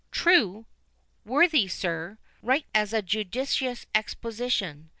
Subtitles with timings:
[0.09, 0.65] "True,
[1.25, 4.89] worthy sir—right as a judicious exposition.